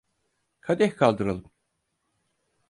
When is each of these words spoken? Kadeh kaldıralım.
Kadeh 0.61 0.95
kaldıralım. 0.97 1.51